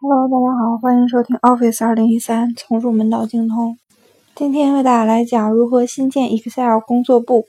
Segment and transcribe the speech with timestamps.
[0.00, 3.76] Hello，大家好，欢迎收听 Office 二零一三，从入门到精通。
[4.32, 7.48] 今天为大家来讲如何新建 Excel 工作簿。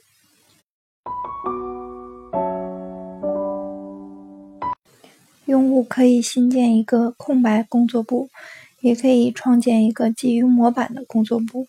[5.44, 8.28] 用户可以新建一个空白工作簿，
[8.80, 11.68] 也可以创建一个基于模板的工作簿。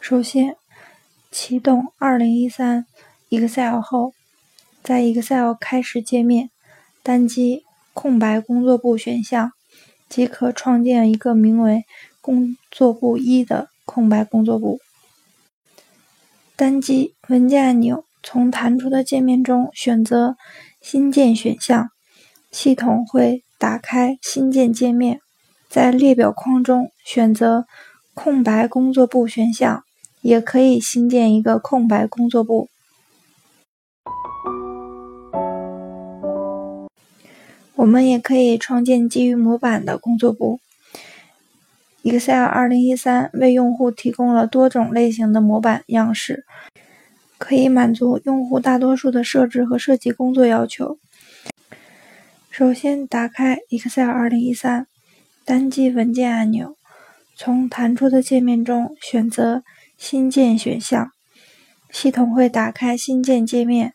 [0.00, 0.56] 首先，
[1.30, 2.86] 启动二零一三
[3.28, 4.14] Excel 后，
[4.82, 6.48] 在 Excel 开始界面
[7.02, 9.52] 单击空白工作簿选项。
[10.12, 11.86] 即可创建一个名为
[12.20, 14.78] “工作簿一”的空白工作簿。
[16.54, 20.36] 单击文件按钮，从弹出的界面中选择
[20.82, 21.88] “新建”选项，
[22.50, 25.18] 系统会打开新建界面。
[25.70, 27.64] 在列表框中选择
[28.12, 29.82] “空白工作簿”选项，
[30.20, 32.68] 也可以新建一个空白工作簿。
[37.74, 40.60] 我们也可以创建基于模板的工作簿。
[42.02, 46.44] Excel 2013为用户提供了多种类型的模板样式，
[47.38, 50.98] 可以满足用户大多数的设置和设计工作要求。
[52.50, 54.84] 首先，打开 Excel 2013，
[55.44, 56.76] 单击文件按钮，
[57.34, 59.62] 从弹出的界面中选择
[59.96, 61.12] “新建”选项，
[61.90, 63.94] 系统会打开新建界面，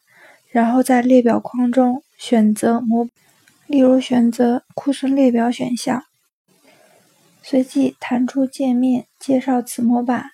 [0.50, 3.08] 然后在列表框中选择模。
[3.68, 6.06] 例如，选择库存列表选项，
[7.44, 10.28] 随即弹出界面介绍此模板，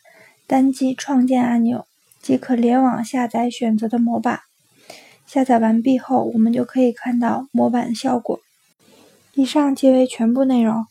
[0.45, 1.87] 单击创建按钮
[2.21, 4.41] 即可联网下载选择的模板。
[5.25, 8.39] 下载完毕后，我们就可以看到模板效果。
[9.33, 10.85] 以上即为全部内容，